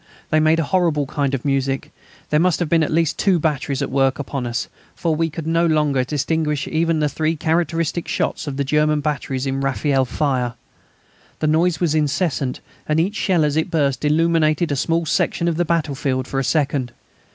They 0.31 0.39
made 0.39 0.59
a 0.59 0.63
horrible 0.63 1.05
kind 1.05 1.35
of 1.35 1.45
music. 1.45 1.91
There 2.31 2.39
must 2.39 2.59
have 2.59 2.67
been 2.69 2.81
at 2.81 2.91
least 2.91 3.19
two 3.19 3.37
batteries 3.37 3.83
at 3.83 3.91
work 3.91 4.17
upon 4.17 4.47
us, 4.47 4.67
for 4.95 5.15
we 5.15 5.29
could 5.29 5.45
no 5.45 5.63
longer 5.67 6.03
distinguish 6.03 6.67
even 6.67 6.99
the 7.01 7.07
three 7.07 7.35
characteristic 7.35 8.07
shots 8.07 8.47
of 8.47 8.57
the 8.57 8.63
German 8.63 9.01
batteries 9.01 9.45
in 9.45 9.61
rafale 9.61 10.07
fire. 10.07 10.55
The 11.37 11.45
noise 11.45 11.79
was 11.79 11.93
incessant, 11.93 12.61
and 12.89 12.99
each 12.99 13.13
shell 13.15 13.45
as 13.45 13.55
it 13.55 13.69
burst 13.69 14.03
illumined 14.03 14.59
a 14.59 14.75
small 14.75 15.05
section 15.05 15.47
of 15.47 15.57
the 15.57 15.65
battlefield 15.65 16.27
for 16.27 16.39
a 16.39 16.43
second. 16.43 16.93